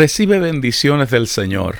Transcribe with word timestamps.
Recibe 0.00 0.38
bendiciones 0.38 1.10
del 1.10 1.26
Señor. 1.26 1.76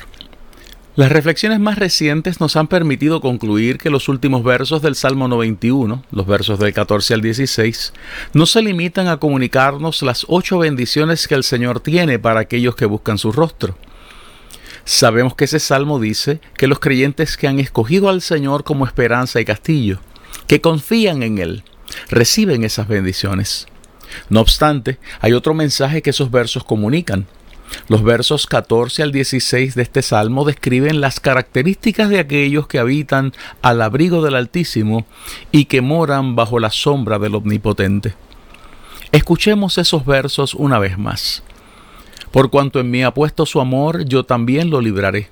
Las 0.94 1.10
reflexiones 1.10 1.58
más 1.58 1.78
recientes 1.78 2.38
nos 2.38 2.54
han 2.54 2.66
permitido 2.66 3.22
concluir 3.22 3.78
que 3.78 3.88
los 3.88 4.10
últimos 4.10 4.44
versos 4.44 4.82
del 4.82 4.94
Salmo 4.94 5.26
91, 5.26 6.04
los 6.10 6.26
versos 6.26 6.58
del 6.58 6.74
14 6.74 7.14
al 7.14 7.22
16, 7.22 7.94
no 8.34 8.44
se 8.44 8.60
limitan 8.60 9.08
a 9.08 9.16
comunicarnos 9.16 10.02
las 10.02 10.26
ocho 10.28 10.58
bendiciones 10.58 11.26
que 11.26 11.34
el 11.34 11.44
Señor 11.44 11.80
tiene 11.80 12.18
para 12.18 12.40
aquellos 12.40 12.76
que 12.76 12.84
buscan 12.84 13.16
su 13.16 13.32
rostro. 13.32 13.78
Sabemos 14.84 15.34
que 15.34 15.46
ese 15.46 15.58
salmo 15.58 15.98
dice 15.98 16.40
que 16.58 16.66
los 16.66 16.78
creyentes 16.78 17.38
que 17.38 17.48
han 17.48 17.58
escogido 17.58 18.10
al 18.10 18.20
Señor 18.20 18.64
como 18.64 18.84
esperanza 18.84 19.40
y 19.40 19.46
castillo, 19.46 19.98
que 20.46 20.60
confían 20.60 21.22
en 21.22 21.38
Él, 21.38 21.64
reciben 22.10 22.64
esas 22.64 22.86
bendiciones. 22.86 23.66
No 24.28 24.42
obstante, 24.42 24.98
hay 25.20 25.32
otro 25.32 25.54
mensaje 25.54 26.02
que 26.02 26.10
esos 26.10 26.30
versos 26.30 26.64
comunican, 26.64 27.26
los 27.88 28.02
versos 28.02 28.46
14 28.46 29.02
al 29.02 29.12
16 29.12 29.74
de 29.74 29.82
este 29.82 30.02
salmo 30.02 30.44
describen 30.44 31.00
las 31.00 31.20
características 31.20 32.08
de 32.08 32.18
aquellos 32.18 32.66
que 32.66 32.78
habitan 32.78 33.32
al 33.62 33.82
abrigo 33.82 34.22
del 34.22 34.36
Altísimo 34.36 35.06
y 35.52 35.66
que 35.66 35.80
moran 35.80 36.36
bajo 36.36 36.58
la 36.58 36.70
sombra 36.70 37.18
del 37.18 37.34
Omnipotente. 37.34 38.14
Escuchemos 39.12 39.78
esos 39.78 40.06
versos 40.06 40.54
una 40.54 40.78
vez 40.78 40.98
más. 40.98 41.42
Por 42.30 42.50
cuanto 42.50 42.78
en 42.78 42.90
mí 42.90 43.02
ha 43.02 43.12
puesto 43.12 43.44
su 43.44 43.60
amor, 43.60 44.04
yo 44.04 44.24
también 44.24 44.70
lo 44.70 44.80
libraré. 44.80 45.30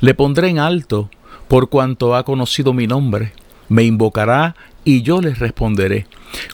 Le 0.00 0.14
pondré 0.14 0.48
en 0.48 0.58
alto, 0.58 1.10
por 1.46 1.68
cuanto 1.68 2.16
ha 2.16 2.24
conocido 2.24 2.72
mi 2.72 2.86
nombre. 2.86 3.32
Me 3.68 3.82
invocará 3.82 4.56
y 4.82 5.02
yo 5.02 5.20
le 5.20 5.34
responderé. 5.34 6.06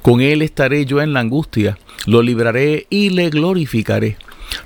Con 0.03 0.21
él 0.21 0.43
estaré 0.43 0.85
yo 0.85 1.01
en 1.01 1.13
la 1.13 1.21
angustia, 1.21 1.79
lo 2.07 2.23
libraré 2.23 2.89
y 2.91 3.11
le 3.11 3.31
glorificaré 3.31 4.17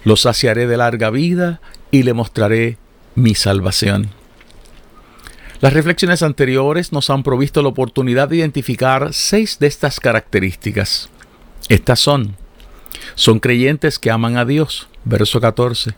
lo 0.04 0.16
saciaré 0.16 0.66
de 0.66 0.76
larga 0.76 1.10
vida 1.10 1.60
y 1.90 2.02
le 2.02 2.14
mostraré 2.14 2.78
mi 3.14 3.34
salvación. 3.34 4.10
Las 5.60 5.72
reflexiones 5.72 6.22
anteriores 6.22 6.92
nos 6.92 7.10
han 7.10 7.24
provisto 7.24 7.62
la 7.62 7.68
oportunidad 7.68 8.28
de 8.28 8.36
identificar 8.36 9.12
seis 9.12 9.58
de 9.58 9.66
estas 9.66 9.98
características. 9.98 11.08
Estas 11.68 11.98
son, 11.98 12.36
son 13.16 13.40
creyentes 13.40 13.98
que 13.98 14.10
aman 14.12 14.36
a 14.36 14.44
Dios, 14.44 14.88
verso 15.04 15.40
14. 15.40 15.94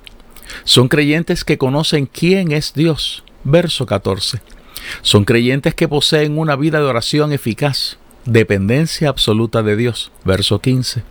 Son 0.64 0.88
creyentes 0.88 1.44
que 1.44 1.58
conocen 1.58 2.06
quién 2.06 2.52
es 2.52 2.72
Dios, 2.72 3.22
verso 3.44 3.84
14. 3.84 4.40
Son 5.02 5.24
creyentes 5.24 5.74
que 5.74 5.88
poseen 5.88 6.38
una 6.38 6.56
vida 6.56 6.78
de 6.78 6.86
oración 6.86 7.32
eficaz, 7.32 7.98
dependencia 8.24 9.10
absoluta 9.10 9.62
de 9.62 9.76
Dios, 9.76 10.10
verso 10.24 10.60
15. 10.60 11.02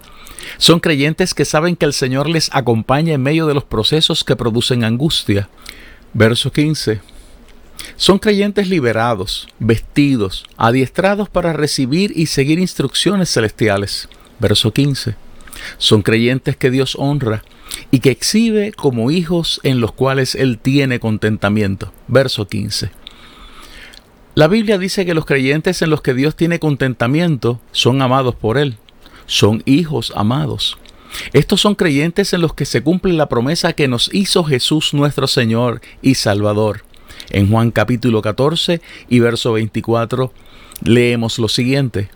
Son 0.57 0.79
creyentes 0.79 1.33
que 1.33 1.45
saben 1.45 1.75
que 1.75 1.85
el 1.85 1.93
Señor 1.93 2.29
les 2.29 2.49
acompaña 2.53 3.13
en 3.13 3.21
medio 3.21 3.47
de 3.47 3.53
los 3.53 3.63
procesos 3.63 4.23
que 4.23 4.35
producen 4.35 4.83
angustia. 4.83 5.49
Verso 6.13 6.51
15. 6.51 7.01
Son 7.95 8.19
creyentes 8.19 8.67
liberados, 8.67 9.47
vestidos, 9.59 10.45
adiestrados 10.57 11.29
para 11.29 11.53
recibir 11.53 12.11
y 12.15 12.27
seguir 12.27 12.59
instrucciones 12.59 13.31
celestiales. 13.31 14.09
Verso 14.39 14.73
15. 14.73 15.15
Son 15.77 16.01
creyentes 16.01 16.55
que 16.55 16.71
Dios 16.71 16.95
honra 16.97 17.43
y 17.91 17.99
que 17.99 18.11
exhibe 18.11 18.71
como 18.71 19.11
hijos 19.11 19.59
en 19.63 19.79
los 19.81 19.91
cuales 19.91 20.35
Él 20.35 20.57
tiene 20.57 20.99
contentamiento. 20.99 21.93
Verso 22.07 22.47
15. 22.47 22.91
La 24.35 24.47
Biblia 24.47 24.77
dice 24.77 25.05
que 25.05 25.13
los 25.13 25.25
creyentes 25.25 25.81
en 25.81 25.89
los 25.89 26.01
que 26.01 26.13
Dios 26.13 26.35
tiene 26.35 26.59
contentamiento 26.59 27.59
son 27.71 28.01
amados 28.01 28.35
por 28.35 28.57
Él 28.57 28.77
son 29.29 29.61
hijos 29.65 30.11
amados. 30.15 30.77
Estos 31.33 31.61
son 31.61 31.75
creyentes 31.75 32.33
en 32.33 32.41
los 32.41 32.53
que 32.53 32.65
se 32.65 32.81
cumple 32.81 33.13
la 33.13 33.29
promesa 33.29 33.73
que 33.73 33.87
nos 33.87 34.09
hizo 34.13 34.43
Jesús 34.43 34.93
nuestro 34.93 35.27
Señor 35.27 35.81
y 36.01 36.15
Salvador. 36.15 36.83
En 37.29 37.49
Juan 37.49 37.71
capítulo 37.71 38.21
14 38.21 38.81
y 39.07 39.19
verso 39.19 39.53
24 39.53 40.33
leemos 40.83 41.37
lo 41.37 41.47
siguiente. 41.47 42.09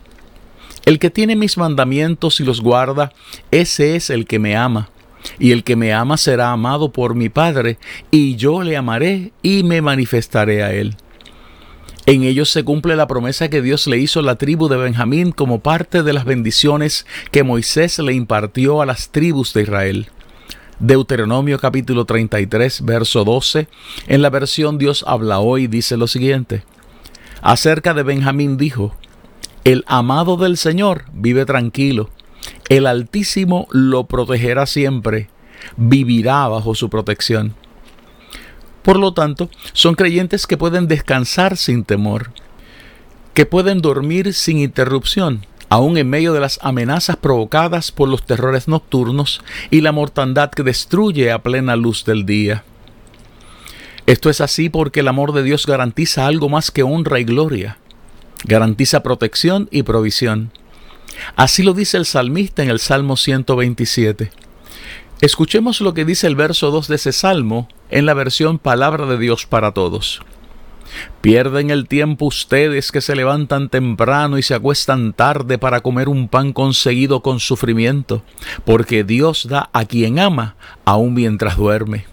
El 0.84 0.98
que 0.98 1.10
tiene 1.10 1.36
mis 1.36 1.56
mandamientos 1.56 2.40
y 2.40 2.44
los 2.44 2.60
guarda, 2.60 3.12
ese 3.50 3.96
es 3.96 4.10
el 4.10 4.26
que 4.26 4.38
me 4.38 4.56
ama. 4.56 4.90
Y 5.38 5.52
el 5.52 5.64
que 5.64 5.76
me 5.76 5.94
ama 5.94 6.16
será 6.16 6.50
amado 6.50 6.92
por 6.92 7.14
mi 7.14 7.30
Padre, 7.30 7.78
y 8.10 8.36
yo 8.36 8.62
le 8.62 8.76
amaré 8.76 9.32
y 9.40 9.62
me 9.62 9.80
manifestaré 9.80 10.62
a 10.62 10.74
él. 10.74 10.96
En 12.06 12.22
ellos 12.22 12.50
se 12.50 12.64
cumple 12.64 12.96
la 12.96 13.06
promesa 13.06 13.48
que 13.48 13.62
Dios 13.62 13.86
le 13.86 13.96
hizo 13.96 14.20
a 14.20 14.22
la 14.22 14.36
tribu 14.36 14.68
de 14.68 14.76
Benjamín 14.76 15.32
como 15.32 15.60
parte 15.60 16.02
de 16.02 16.12
las 16.12 16.26
bendiciones 16.26 17.06
que 17.30 17.44
Moisés 17.44 17.98
le 17.98 18.12
impartió 18.12 18.82
a 18.82 18.86
las 18.86 19.08
tribus 19.08 19.54
de 19.54 19.62
Israel. 19.62 20.08
Deuteronomio 20.80 21.58
capítulo 21.58 22.04
33, 22.04 22.84
verso 22.84 23.24
12, 23.24 23.68
en 24.06 24.20
la 24.20 24.28
versión 24.28 24.76
Dios 24.76 25.02
habla 25.06 25.38
hoy, 25.38 25.66
dice 25.66 25.96
lo 25.96 26.06
siguiente. 26.06 26.64
Acerca 27.40 27.94
de 27.94 28.02
Benjamín 28.02 28.58
dijo, 28.58 28.94
el 29.64 29.82
amado 29.86 30.36
del 30.36 30.58
Señor 30.58 31.04
vive 31.14 31.46
tranquilo, 31.46 32.10
el 32.68 32.86
Altísimo 32.86 33.66
lo 33.70 34.04
protegerá 34.04 34.66
siempre, 34.66 35.30
vivirá 35.78 36.48
bajo 36.48 36.74
su 36.74 36.90
protección. 36.90 37.54
Por 38.84 38.98
lo 38.98 39.14
tanto, 39.14 39.48
son 39.72 39.94
creyentes 39.94 40.46
que 40.46 40.58
pueden 40.58 40.86
descansar 40.88 41.56
sin 41.56 41.84
temor, 41.84 42.32
que 43.32 43.46
pueden 43.46 43.80
dormir 43.80 44.34
sin 44.34 44.58
interrupción, 44.58 45.46
aun 45.70 45.96
en 45.96 46.10
medio 46.10 46.34
de 46.34 46.40
las 46.40 46.58
amenazas 46.62 47.16
provocadas 47.16 47.90
por 47.90 48.10
los 48.10 48.26
terrores 48.26 48.68
nocturnos 48.68 49.40
y 49.70 49.80
la 49.80 49.90
mortandad 49.90 50.50
que 50.50 50.62
destruye 50.62 51.32
a 51.32 51.42
plena 51.42 51.76
luz 51.76 52.04
del 52.04 52.26
día. 52.26 52.62
Esto 54.06 54.28
es 54.28 54.42
así 54.42 54.68
porque 54.68 55.00
el 55.00 55.08
amor 55.08 55.32
de 55.32 55.42
Dios 55.42 55.64
garantiza 55.64 56.26
algo 56.26 56.50
más 56.50 56.70
que 56.70 56.82
honra 56.82 57.18
y 57.20 57.24
gloria. 57.24 57.78
Garantiza 58.44 59.02
protección 59.02 59.66
y 59.70 59.82
provisión. 59.82 60.50
Así 61.36 61.62
lo 61.62 61.72
dice 61.72 61.96
el 61.96 62.04
salmista 62.04 62.62
en 62.62 62.68
el 62.68 62.80
Salmo 62.80 63.16
127. 63.16 64.30
Escuchemos 65.24 65.80
lo 65.80 65.94
que 65.94 66.04
dice 66.04 66.26
el 66.26 66.36
verso 66.36 66.70
2 66.70 66.86
de 66.86 66.96
ese 66.96 67.10
salmo 67.10 67.66
en 67.88 68.04
la 68.04 68.12
versión 68.12 68.58
Palabra 68.58 69.06
de 69.06 69.16
Dios 69.16 69.46
para 69.46 69.72
Todos. 69.72 70.20
Pierden 71.22 71.70
el 71.70 71.88
tiempo 71.88 72.26
ustedes 72.26 72.92
que 72.92 73.00
se 73.00 73.16
levantan 73.16 73.70
temprano 73.70 74.36
y 74.36 74.42
se 74.42 74.52
acuestan 74.52 75.14
tarde 75.14 75.56
para 75.56 75.80
comer 75.80 76.10
un 76.10 76.28
pan 76.28 76.52
conseguido 76.52 77.22
con 77.22 77.40
sufrimiento, 77.40 78.22
porque 78.66 79.02
Dios 79.02 79.48
da 79.48 79.70
a 79.72 79.86
quien 79.86 80.18
ama, 80.18 80.56
aun 80.84 81.14
mientras 81.14 81.56
duerme. 81.56 82.04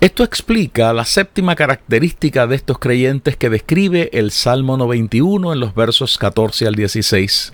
Esto 0.00 0.22
explica 0.22 0.92
la 0.92 1.06
séptima 1.06 1.56
característica 1.56 2.46
de 2.46 2.54
estos 2.54 2.78
creyentes 2.78 3.36
que 3.36 3.50
describe 3.50 4.10
el 4.12 4.30
Salmo 4.30 4.76
91 4.76 5.54
en 5.54 5.58
los 5.58 5.74
versos 5.74 6.18
14 6.18 6.68
al 6.68 6.76
16. 6.76 7.52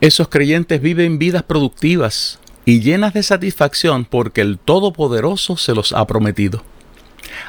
Esos 0.00 0.26
creyentes 0.26 0.82
viven 0.82 1.20
vidas 1.20 1.44
productivas, 1.44 2.40
y 2.68 2.80
llenas 2.82 3.14
de 3.14 3.22
satisfacción 3.22 4.04
porque 4.04 4.42
el 4.42 4.58
Todopoderoso 4.58 5.56
se 5.56 5.74
los 5.74 5.94
ha 5.94 6.06
prometido. 6.06 6.62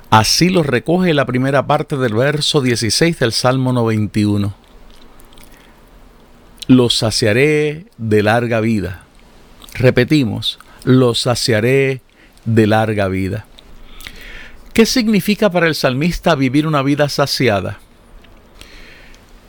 Así 0.10 0.48
lo 0.48 0.64
recoge 0.64 1.14
la 1.14 1.26
primera 1.26 1.68
parte 1.68 1.98
del 1.98 2.14
verso 2.14 2.62
16 2.62 3.20
del 3.20 3.34
Salmo 3.34 3.74
91. 3.74 4.56
Los 6.68 6.94
saciaré 6.94 7.88
de 7.98 8.24
larga 8.24 8.62
vida. 8.62 9.04
Repetimos, 9.74 10.58
los 10.86 11.20
saciaré 11.20 12.02
de 12.46 12.68
larga 12.68 13.10
vida. 13.10 13.46
¿Qué 14.72 14.86
significa 14.86 15.52
para 15.52 15.68
el 15.68 15.76
salmista 15.76 16.34
vivir 16.34 16.66
una 16.66 16.82
vida 16.82 17.10
saciada? 17.10 17.80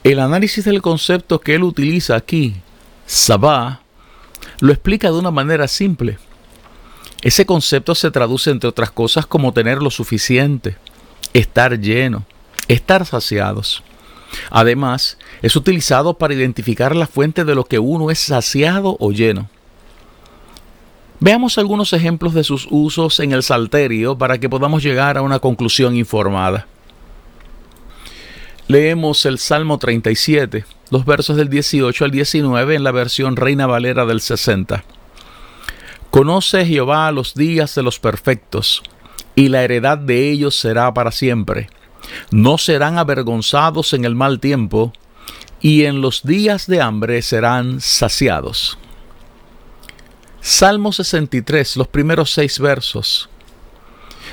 El 0.02 0.18
análisis 0.18 0.64
del 0.64 0.82
concepto 0.82 1.40
que 1.40 1.54
él 1.54 1.62
utiliza 1.62 2.16
aquí, 2.16 2.56
sabá, 3.06 3.82
lo 4.60 4.72
explica 4.72 5.10
de 5.10 5.18
una 5.18 5.30
manera 5.30 5.66
simple. 5.68 6.18
Ese 7.22 7.44
concepto 7.44 7.94
se 7.94 8.10
traduce 8.10 8.50
entre 8.50 8.68
otras 8.68 8.90
cosas 8.90 9.26
como 9.26 9.52
tener 9.52 9.82
lo 9.82 9.90
suficiente, 9.90 10.76
estar 11.32 11.78
lleno, 11.78 12.24
estar 12.68 13.04
saciados. 13.04 13.82
Además, 14.50 15.18
es 15.42 15.56
utilizado 15.56 16.14
para 16.14 16.34
identificar 16.34 16.94
la 16.94 17.06
fuente 17.06 17.44
de 17.44 17.54
lo 17.54 17.64
que 17.64 17.78
uno 17.78 18.10
es 18.10 18.20
saciado 18.20 18.96
o 19.00 19.10
lleno. 19.12 19.48
Veamos 21.18 21.58
algunos 21.58 21.92
ejemplos 21.92 22.32
de 22.32 22.44
sus 22.44 22.66
usos 22.70 23.20
en 23.20 23.32
el 23.32 23.42
Salterio 23.42 24.16
para 24.16 24.38
que 24.38 24.48
podamos 24.48 24.82
llegar 24.82 25.18
a 25.18 25.22
una 25.22 25.38
conclusión 25.38 25.96
informada. 25.96 26.66
Leemos 28.68 29.26
el 29.26 29.38
Salmo 29.38 29.78
37, 29.78 30.64
los 30.90 31.04
versos 31.04 31.36
del 31.36 31.48
18 31.48 32.04
al 32.04 32.10
19 32.10 32.74
en 32.74 32.84
la 32.84 32.92
versión 32.92 33.36
Reina 33.36 33.66
Valera 33.66 34.06
del 34.06 34.20
60. 34.20 34.84
Conoce 36.10 36.66
Jehová 36.66 37.10
los 37.12 37.34
días 37.34 37.74
de 37.74 37.82
los 37.82 37.98
perfectos, 37.98 38.82
y 39.34 39.48
la 39.48 39.62
heredad 39.62 39.98
de 39.98 40.30
ellos 40.30 40.56
será 40.56 40.92
para 40.92 41.12
siempre. 41.12 41.68
No 42.30 42.58
serán 42.58 42.98
avergonzados 42.98 43.92
en 43.92 44.04
el 44.04 44.14
mal 44.14 44.40
tiempo, 44.40 44.92
y 45.60 45.84
en 45.84 46.00
los 46.00 46.22
días 46.22 46.66
de 46.66 46.80
hambre 46.80 47.22
serán 47.22 47.80
saciados. 47.80 48.78
Salmo 50.40 50.92
63, 50.92 51.76
los 51.76 51.88
primeros 51.88 52.32
seis 52.32 52.58
versos. 52.58 53.28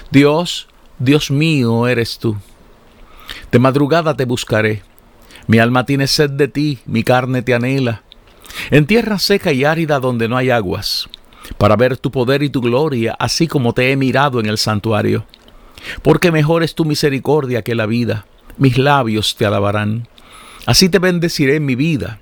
Dios, 0.09 0.67
Dios 0.99 1.29
mío 1.29 1.87
eres 1.87 2.17
tú 2.17 2.37
de 3.51 3.59
madrugada 3.59 4.15
te 4.15 4.25
buscaré. 4.25 4.83
Mi 5.47 5.59
alma 5.59 5.85
tiene 5.85 6.07
sed 6.07 6.31
de 6.31 6.49
ti, 6.49 6.79
mi 6.85 7.03
carne 7.03 7.41
te 7.41 7.53
anhela. 7.53 8.03
En 8.69 8.85
tierra 8.85 9.17
seca 9.17 9.53
y 9.53 9.63
árida 9.63 9.99
donde 9.99 10.27
no 10.27 10.35
hay 10.35 10.49
aguas, 10.49 11.07
para 11.57 11.75
ver 11.75 11.97
tu 11.97 12.11
poder 12.11 12.43
y 12.43 12.49
tu 12.49 12.61
gloria, 12.61 13.15
así 13.17 13.47
como 13.47 13.73
te 13.73 13.91
he 13.91 13.95
mirado 13.95 14.39
en 14.39 14.45
el 14.45 14.57
santuario. 14.57 15.25
Porque 16.01 16.31
mejor 16.31 16.63
es 16.63 16.75
tu 16.75 16.83
misericordia 16.83 17.61
que 17.61 17.75
la 17.75 17.85
vida, 17.85 18.25
mis 18.57 18.77
labios 18.77 19.35
te 19.37 19.45
alabarán. 19.45 20.07
Así 20.65 20.89
te 20.89 20.99
bendeciré 20.99 21.55
en 21.55 21.65
mi 21.65 21.75
vida, 21.75 22.19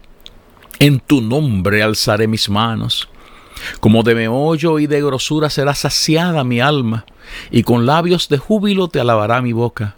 en 0.78 1.00
tu 1.00 1.22
nombre 1.22 1.82
alzaré 1.82 2.28
mis 2.28 2.50
manos. 2.50 3.10
Como 3.80 4.04
de 4.04 4.14
meollo 4.14 4.78
y 4.78 4.86
de 4.86 5.02
grosura 5.02 5.50
será 5.50 5.74
saciada 5.74 6.44
mi 6.44 6.60
alma, 6.60 7.06
y 7.50 7.64
con 7.64 7.88
labios 7.88 8.30
de 8.30 8.38
júbilo 8.38 8.88
te 8.88 9.00
alabará 9.00 9.42
mi 9.42 9.54
boca 9.54 9.96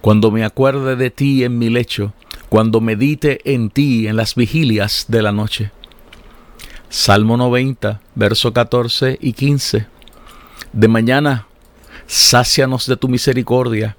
cuando 0.00 0.30
me 0.30 0.44
acuerde 0.44 0.96
de 0.96 1.10
ti 1.10 1.44
en 1.44 1.58
mi 1.58 1.68
lecho, 1.68 2.12
cuando 2.50 2.80
medite 2.80 3.40
en 3.50 3.70
ti 3.70 4.08
en 4.08 4.16
las 4.16 4.34
vigilias 4.34 5.06
de 5.08 5.22
la 5.22 5.30
noche. 5.30 5.70
Salmo 6.88 7.36
90, 7.36 8.00
verso 8.16 8.52
14 8.52 9.18
y 9.20 9.32
15. 9.32 9.86
De 10.72 10.88
mañana, 10.88 11.46
sácianos 12.06 12.86
de 12.86 12.96
tu 12.96 13.08
misericordia, 13.08 13.96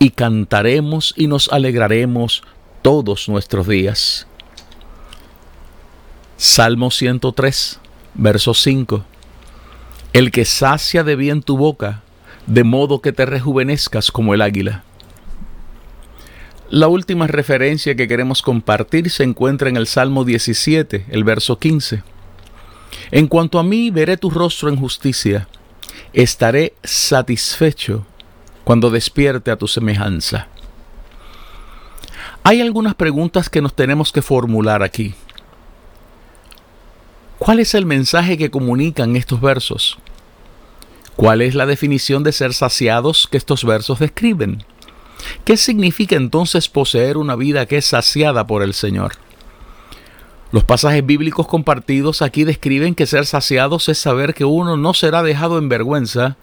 y 0.00 0.10
cantaremos 0.10 1.14
y 1.16 1.28
nos 1.28 1.48
alegraremos 1.48 2.42
todos 2.82 3.28
nuestros 3.28 3.68
días. 3.68 4.26
Salmo 6.36 6.90
103, 6.90 7.80
verso 8.14 8.52
5. 8.52 9.04
El 10.12 10.32
que 10.32 10.44
sacia 10.44 11.04
de 11.04 11.14
bien 11.14 11.40
tu 11.40 11.56
boca, 11.56 12.02
de 12.46 12.64
modo 12.64 13.00
que 13.00 13.12
te 13.12 13.26
rejuvenezcas 13.26 14.10
como 14.10 14.34
el 14.34 14.42
águila. 14.42 14.82
La 16.70 16.88
última 16.88 17.28
referencia 17.28 17.94
que 17.94 18.08
queremos 18.08 18.42
compartir 18.42 19.10
se 19.10 19.22
encuentra 19.22 19.68
en 19.68 19.76
el 19.76 19.86
Salmo 19.86 20.24
17, 20.24 21.06
el 21.10 21.22
verso 21.22 21.60
15. 21.60 22.02
En 23.12 23.28
cuanto 23.28 23.60
a 23.60 23.62
mí, 23.62 23.90
veré 23.90 24.16
tu 24.16 24.30
rostro 24.30 24.68
en 24.68 24.76
justicia. 24.76 25.48
Estaré 26.12 26.74
satisfecho 26.82 28.04
cuando 28.64 28.90
despierte 28.90 29.52
a 29.52 29.56
tu 29.56 29.68
semejanza. 29.68 30.48
Hay 32.42 32.60
algunas 32.60 32.96
preguntas 32.96 33.48
que 33.48 33.62
nos 33.62 33.74
tenemos 33.74 34.10
que 34.10 34.22
formular 34.22 34.82
aquí. 34.82 35.14
¿Cuál 37.38 37.60
es 37.60 37.74
el 37.74 37.86
mensaje 37.86 38.36
que 38.36 38.50
comunican 38.50 39.14
estos 39.14 39.40
versos? 39.40 39.98
¿Cuál 41.14 41.42
es 41.42 41.54
la 41.54 41.66
definición 41.66 42.24
de 42.24 42.32
ser 42.32 42.54
saciados 42.54 43.28
que 43.30 43.36
estos 43.36 43.64
versos 43.64 44.00
describen? 44.00 44.64
¿Qué 45.44 45.56
significa 45.56 46.16
entonces 46.16 46.68
poseer 46.68 47.16
una 47.16 47.36
vida 47.36 47.66
que 47.66 47.78
es 47.78 47.86
saciada 47.86 48.46
por 48.46 48.62
el 48.62 48.74
Señor? 48.74 49.12
Los 50.52 50.64
pasajes 50.64 51.04
bíblicos 51.04 51.46
compartidos 51.46 52.22
aquí 52.22 52.44
describen 52.44 52.94
que 52.94 53.06
ser 53.06 53.26
saciados 53.26 53.88
es 53.88 53.98
saber 53.98 54.32
que 54.32 54.44
uno 54.44 54.76
no 54.76 54.94
será 54.94 55.22
dejado 55.22 55.58
en 55.58 55.68
vergüenza 55.68 56.36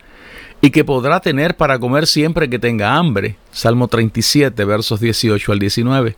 y 0.62 0.72
que 0.72 0.84
podrá 0.84 1.20
tener 1.20 1.58
para 1.58 1.80
comer 1.80 2.06
siempre 2.08 2.50
que 2.50 2.60
tenga 2.60 2.96
hambre. 2.96 3.38
Salmo 3.52 3.88
37, 3.88 4.66
versos 4.66 5.00
18 5.00 5.52
al 5.52 5.60
19. 5.60 6.16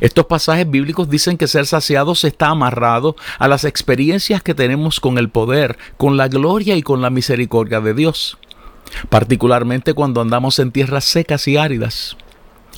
Estos 0.00 0.26
pasajes 0.26 0.70
bíblicos 0.70 1.08
dicen 1.08 1.38
que 1.38 1.46
ser 1.46 1.66
saciados 1.66 2.24
está 2.24 2.48
amarrado 2.48 3.16
a 3.38 3.48
las 3.48 3.64
experiencias 3.64 4.42
que 4.42 4.54
tenemos 4.54 5.00
con 5.00 5.16
el 5.16 5.28
poder, 5.28 5.78
con 5.96 6.16
la 6.16 6.28
gloria 6.28 6.76
y 6.76 6.82
con 6.82 7.00
la 7.00 7.10
misericordia 7.10 7.80
de 7.80 7.94
Dios 7.94 8.38
particularmente 9.08 9.94
cuando 9.94 10.20
andamos 10.20 10.58
en 10.58 10.72
tierras 10.72 11.04
secas 11.04 11.48
y 11.48 11.56
áridas. 11.56 12.16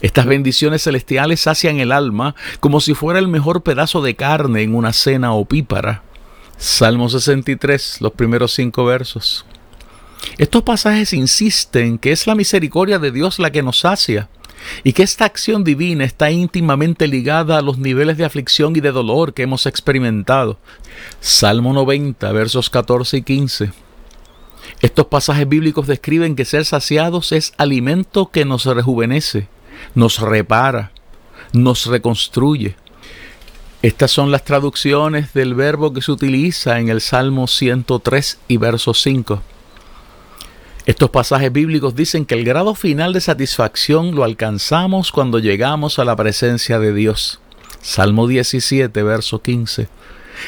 Estas 0.00 0.26
bendiciones 0.26 0.82
celestiales 0.82 1.40
sacian 1.40 1.78
el 1.78 1.92
alma 1.92 2.34
como 2.60 2.80
si 2.80 2.94
fuera 2.94 3.18
el 3.18 3.28
mejor 3.28 3.62
pedazo 3.62 4.02
de 4.02 4.16
carne 4.16 4.62
en 4.62 4.74
una 4.74 4.92
cena 4.92 5.32
opípara. 5.32 6.02
Salmo 6.56 7.08
63, 7.08 8.00
los 8.00 8.12
primeros 8.12 8.52
cinco 8.52 8.84
versos. 8.84 9.44
Estos 10.38 10.62
pasajes 10.62 11.12
insisten 11.12 11.98
que 11.98 12.12
es 12.12 12.26
la 12.26 12.34
misericordia 12.34 12.98
de 12.98 13.10
Dios 13.10 13.38
la 13.38 13.50
que 13.50 13.62
nos 13.62 13.80
sacia 13.80 14.28
y 14.84 14.92
que 14.92 15.02
esta 15.02 15.24
acción 15.24 15.64
divina 15.64 16.04
está 16.04 16.30
íntimamente 16.30 17.08
ligada 17.08 17.58
a 17.58 17.62
los 17.62 17.78
niveles 17.78 18.16
de 18.16 18.24
aflicción 18.24 18.76
y 18.76 18.80
de 18.80 18.92
dolor 18.92 19.34
que 19.34 19.42
hemos 19.42 19.66
experimentado. 19.66 20.58
Salmo 21.20 21.72
90, 21.72 22.30
versos 22.32 22.70
14 22.70 23.18
y 23.18 23.22
15. 23.22 23.72
Estos 24.80 25.06
pasajes 25.06 25.48
bíblicos 25.48 25.86
describen 25.86 26.34
que 26.34 26.44
ser 26.44 26.64
saciados 26.64 27.32
es 27.32 27.52
alimento 27.56 28.30
que 28.30 28.44
nos 28.44 28.64
rejuvenece, 28.64 29.48
nos 29.94 30.20
repara, 30.20 30.92
nos 31.52 31.86
reconstruye. 31.86 32.76
Estas 33.82 34.12
son 34.12 34.30
las 34.30 34.44
traducciones 34.44 35.32
del 35.34 35.54
verbo 35.54 35.92
que 35.92 36.02
se 36.02 36.12
utiliza 36.12 36.78
en 36.78 36.88
el 36.88 37.00
Salmo 37.00 37.46
103 37.46 38.38
y 38.48 38.56
verso 38.56 38.94
5. 38.94 39.42
Estos 40.84 41.10
pasajes 41.10 41.52
bíblicos 41.52 41.94
dicen 41.94 42.24
que 42.24 42.34
el 42.34 42.44
grado 42.44 42.74
final 42.74 43.12
de 43.12 43.20
satisfacción 43.20 44.14
lo 44.14 44.24
alcanzamos 44.24 45.12
cuando 45.12 45.38
llegamos 45.38 46.00
a 46.00 46.04
la 46.04 46.16
presencia 46.16 46.80
de 46.80 46.92
Dios. 46.92 47.40
Salmo 47.80 48.26
17, 48.26 49.02
verso 49.02 49.42
15. 49.42 49.88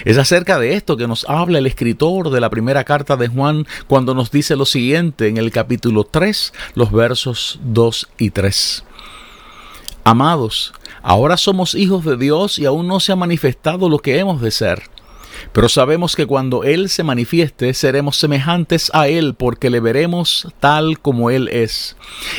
Es 0.05 0.19
acerca 0.19 0.59
de 0.59 0.75
esto 0.75 0.97
que 0.97 1.07
nos 1.07 1.25
habla 1.29 1.59
el 1.59 1.67
escritor 1.67 2.31
de 2.31 2.41
la 2.41 2.50
primera 2.50 2.85
carta 2.85 3.17
de 3.17 3.29
Juan 3.29 3.67
cuando 3.87 4.14
nos 4.14 4.31
dice 4.31 4.57
lo 4.57 4.67
siguiente 4.67 5.29
en 5.29 5.37
el 5.37 5.50
capítulo 5.50 6.05
3, 6.05 6.53
los 6.75 6.93
versos 6.93 7.59
2 7.64 8.09
y 8.19 8.31
3. 8.31 8.85
Amados, 10.05 10.75
ahora 11.03 11.37
somos 11.37 11.75
hijos 11.75 12.05
de 12.05 12.17
Dios 12.17 12.59
y 12.59 12.67
aún 12.67 12.87
no 12.87 13.00
se 13.00 13.12
ha 13.12 13.17
manifestado 13.17 13.88
lo 13.88 13.99
que 13.99 14.19
hemos 14.19 14.41
de 14.41 14.50
ser. 14.50 14.83
Pero 15.53 15.69
sabemos 15.69 16.17
que 16.17 16.26
cuando 16.26 16.64
Él 16.64 16.88
se 16.88 17.03
manifieste 17.03 17.75
seremos 17.75 18.17
semejantes 18.17 18.91
a 18.95 19.09
Él 19.09 19.35
porque 19.35 19.71
le 19.71 19.81
veremos 19.81 20.49
tal 20.61 20.99
como 21.00 21.31
Él 21.31 21.49
es. 21.49 21.97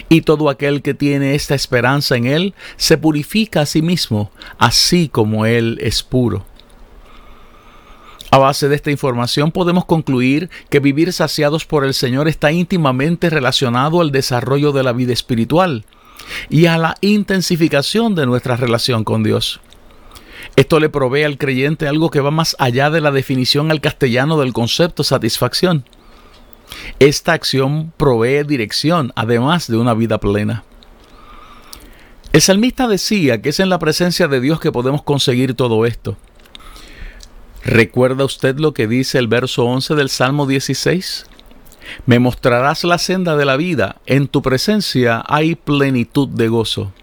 Y 0.10 0.22
todo 0.22 0.50
aquel 0.50 0.82
que 0.82 0.94
tiene 0.94 1.36
esta 1.36 1.56
esperanza 1.56 2.16
en 2.16 2.25
Él 2.25 2.54
se 2.78 2.98
purifica 2.98 3.62
a 3.62 3.66
sí 3.66 3.82
mismo, 3.82 4.32
así 4.58 5.10
como 5.10 5.46
Él 5.46 5.78
es 5.82 6.04
puro. 6.04 6.46
A 8.36 8.38
base 8.38 8.68
de 8.68 8.75
esta 8.75 8.92
información 8.92 9.50
podemos 9.50 9.86
concluir 9.86 10.50
que 10.70 10.82
vivir 10.82 11.13
saciados 11.13 11.65
por 11.65 11.86
el 11.86 11.94
Señor 11.94 12.27
está 12.27 12.51
íntimamente 12.51 13.30
relacionado 13.30 14.01
al 14.01 14.12
desarrollo 14.12 14.74
de 14.74 14.84
la 14.84 14.92
vida 14.92 15.13
espiritual 15.13 15.86
y 16.50 16.65
a 16.65 16.77
la 16.77 16.96
intensificación 17.00 18.13
de 18.13 18.25
nuestra 18.25 18.58
relación 18.58 19.06
con 19.06 19.24
Dios. 19.24 19.62
Esto 20.58 20.82
le 20.82 20.89
provee 20.89 21.24
al 21.24 21.38
creyente 21.38 21.88
algo 21.88 22.12
que 22.12 22.20
va 22.20 22.30
más 22.30 22.58
allá 22.60 22.89
de 22.89 23.00
la 23.00 23.12
definición 23.12 23.72
al 23.72 23.80
castellano 23.80 24.38
del 24.38 24.51
concepto 24.51 25.06
satisfacción. 25.06 25.86
Esta 27.00 27.32
acción 27.32 27.94
provee 27.96 28.44
dirección, 28.44 29.13
además 29.15 29.68
de 29.68 29.77
una 29.77 29.94
vida 29.94 30.20
plena. 30.20 30.65
El 32.34 32.42
salmista 32.42 32.89
decía 32.89 33.42
que 33.42 33.48
es 33.48 33.62
en 33.62 33.70
la 33.70 33.80
presencia 33.80 34.27
de 34.27 34.42
Dios 34.42 34.60
que 34.60 34.74
podemos 34.74 35.04
conseguir 35.04 35.54
todo 35.54 35.86
esto. 35.86 36.18
¿Recuerda 37.65 38.25
usted 38.25 38.60
lo 38.60 38.75
que 38.75 38.88
dice 38.88 39.17
el 39.17 39.27
verso 39.27 39.65
11 39.65 39.95
del 39.95 40.10
Salmo 40.10 40.45
16? 40.45 41.25
Me 42.05 42.19
mostrarás 42.19 42.84
la 42.84 43.00
senda 43.00 43.36
de 43.36 43.45
la 43.45 43.57
vida, 43.57 43.95
en 44.05 44.27
tu 44.27 44.43
presencia 44.43 45.24
hay 45.27 45.55
plenitud 45.55 46.27
de 46.27 46.48
gozo, 46.48 46.93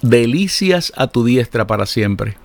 delicias 0.00 0.92
a 0.94 1.08
tu 1.08 1.24
diestra 1.24 1.66
para 1.66 1.86
siempre. 1.86 2.36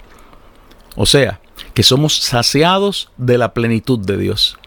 O 0.95 1.05
sea, 1.05 1.39
que 1.75 1.83
somos 1.83 2.15
saciados 2.15 3.11
de 3.15 3.37
la 3.37 3.53
plenitud 3.53 3.99
de 3.99 4.17
Dios. 4.17 4.57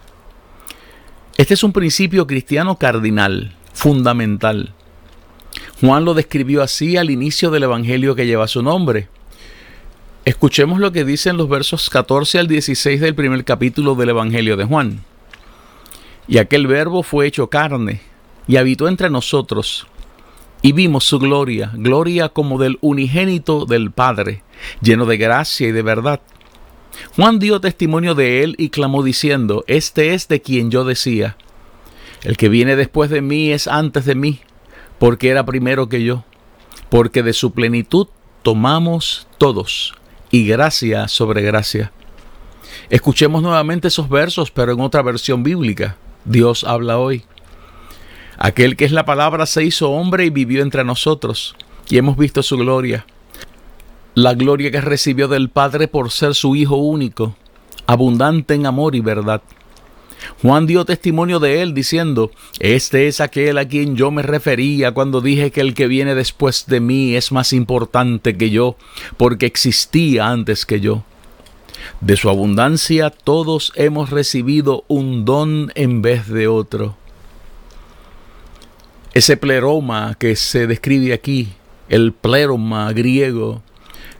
Este 1.36 1.54
es 1.54 1.64
un 1.64 1.72
principio 1.72 2.28
cristiano 2.28 2.78
cardinal, 2.78 3.56
fundamental. 3.72 4.72
Juan 5.80 6.04
lo 6.04 6.14
describió 6.14 6.62
así 6.62 6.96
al 6.96 7.10
inicio 7.10 7.50
del 7.50 7.64
Evangelio 7.64 8.14
que 8.14 8.26
lleva 8.26 8.46
su 8.46 8.62
nombre. 8.62 9.08
Escuchemos 10.26 10.80
lo 10.80 10.92
que 10.92 11.06
dicen 11.06 11.38
los 11.38 11.48
versos 11.48 11.88
14 11.88 12.40
al 12.40 12.46
16 12.46 13.00
del 13.00 13.14
primer 13.14 13.42
capítulo 13.42 13.94
del 13.94 14.10
Evangelio 14.10 14.58
de 14.58 14.66
Juan. 14.66 15.02
Y 16.28 16.36
aquel 16.36 16.66
verbo 16.66 17.02
fue 17.02 17.26
hecho 17.26 17.48
carne 17.48 18.02
y 18.46 18.58
habitó 18.58 18.86
entre 18.86 19.08
nosotros, 19.08 19.86
y 20.60 20.72
vimos 20.72 21.04
su 21.04 21.18
gloria, 21.18 21.70
gloria 21.74 22.28
como 22.28 22.58
del 22.58 22.76
unigénito 22.82 23.64
del 23.64 23.92
Padre, 23.92 24.42
lleno 24.82 25.06
de 25.06 25.16
gracia 25.16 25.68
y 25.68 25.72
de 25.72 25.80
verdad. 25.80 26.20
Juan 27.16 27.38
dio 27.38 27.58
testimonio 27.58 28.14
de 28.14 28.42
él 28.42 28.56
y 28.58 28.68
clamó 28.68 29.02
diciendo, 29.02 29.64
Este 29.68 30.12
es 30.12 30.28
de 30.28 30.42
quien 30.42 30.70
yo 30.70 30.84
decía, 30.84 31.38
el 32.24 32.36
que 32.36 32.50
viene 32.50 32.76
después 32.76 33.08
de 33.08 33.22
mí 33.22 33.52
es 33.52 33.66
antes 33.66 34.04
de 34.04 34.16
mí, 34.16 34.40
porque 34.98 35.30
era 35.30 35.46
primero 35.46 35.88
que 35.88 36.04
yo, 36.04 36.24
porque 36.90 37.22
de 37.22 37.32
su 37.32 37.52
plenitud 37.52 38.08
tomamos 38.42 39.26
todos 39.38 39.94
y 40.30 40.46
gracia 40.46 41.08
sobre 41.08 41.42
gracia. 41.42 41.92
Escuchemos 42.88 43.42
nuevamente 43.42 43.88
esos 43.88 44.08
versos, 44.08 44.50
pero 44.50 44.72
en 44.72 44.80
otra 44.80 45.02
versión 45.02 45.42
bíblica. 45.42 45.96
Dios 46.24 46.64
habla 46.64 46.98
hoy. 46.98 47.24
Aquel 48.38 48.76
que 48.76 48.84
es 48.84 48.92
la 48.92 49.04
palabra 49.04 49.46
se 49.46 49.64
hizo 49.64 49.90
hombre 49.90 50.24
y 50.24 50.30
vivió 50.30 50.62
entre 50.62 50.84
nosotros, 50.84 51.56
y 51.88 51.98
hemos 51.98 52.16
visto 52.16 52.42
su 52.42 52.56
gloria. 52.56 53.04
La 54.14 54.34
gloria 54.34 54.70
que 54.70 54.80
recibió 54.80 55.28
del 55.28 55.50
Padre 55.50 55.88
por 55.88 56.10
ser 56.10 56.34
su 56.34 56.56
Hijo 56.56 56.76
único, 56.76 57.36
abundante 57.86 58.54
en 58.54 58.66
amor 58.66 58.94
y 58.94 59.00
verdad. 59.00 59.42
Juan 60.42 60.66
dio 60.66 60.84
testimonio 60.84 61.40
de 61.40 61.62
él 61.62 61.74
diciendo, 61.74 62.30
Este 62.58 63.08
es 63.08 63.20
aquel 63.20 63.58
a 63.58 63.66
quien 63.66 63.96
yo 63.96 64.10
me 64.10 64.22
refería 64.22 64.92
cuando 64.92 65.20
dije 65.20 65.50
que 65.50 65.60
el 65.60 65.74
que 65.74 65.86
viene 65.86 66.14
después 66.14 66.66
de 66.66 66.80
mí 66.80 67.14
es 67.14 67.32
más 67.32 67.52
importante 67.52 68.36
que 68.36 68.50
yo, 68.50 68.76
porque 69.16 69.46
existía 69.46 70.28
antes 70.28 70.66
que 70.66 70.80
yo. 70.80 71.04
De 72.00 72.16
su 72.16 72.28
abundancia 72.28 73.10
todos 73.10 73.72
hemos 73.74 74.10
recibido 74.10 74.84
un 74.88 75.24
don 75.24 75.72
en 75.74 76.02
vez 76.02 76.28
de 76.28 76.48
otro. 76.48 76.96
Ese 79.12 79.36
pleroma 79.36 80.16
que 80.18 80.36
se 80.36 80.66
describe 80.66 81.12
aquí, 81.12 81.52
el 81.88 82.12
pleroma 82.12 82.92
griego, 82.92 83.62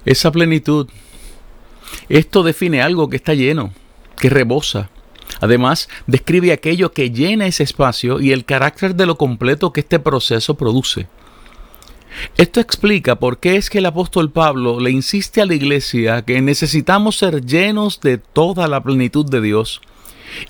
esa 0.05 0.33
plenitud, 0.33 0.89
esto 2.09 2.43
define 2.43 2.83
algo 2.83 3.09
que 3.09 3.17
está 3.17 3.35
lleno, 3.35 3.73
que 4.19 4.31
rebosa, 4.31 4.91
Además, 5.41 5.89
describe 6.07 6.53
aquello 6.53 6.93
que 6.93 7.11
llena 7.11 7.47
ese 7.47 7.63
espacio 7.63 8.21
y 8.21 8.33
el 8.33 8.45
carácter 8.45 8.95
de 8.95 9.07
lo 9.07 9.17
completo 9.17 9.73
que 9.73 9.81
este 9.81 9.99
proceso 9.99 10.55
produce. 10.55 11.07
Esto 12.37 12.61
explica 12.61 13.17
por 13.17 13.39
qué 13.39 13.57
es 13.57 13.71
que 13.71 13.79
el 13.79 13.87
apóstol 13.87 14.31
Pablo 14.31 14.81
le 14.81 14.91
insiste 14.91 15.41
a 15.41 15.47
la 15.47 15.55
iglesia 15.55 16.23
que 16.23 16.41
necesitamos 16.43 17.17
ser 17.17 17.45
llenos 17.45 18.01
de 18.01 18.19
toda 18.19 18.67
la 18.67 18.83
plenitud 18.83 19.25
de 19.25 19.41
Dios 19.41 19.81